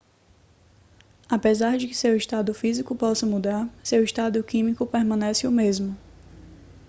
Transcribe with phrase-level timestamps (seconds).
[1.29, 5.95] apesar de que seu estado físico possa mudar seu estado químico permanece o mesmo